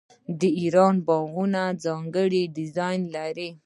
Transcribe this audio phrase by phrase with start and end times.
[0.39, 3.49] د ایران باغونه ځانګړی ډیزاین لري.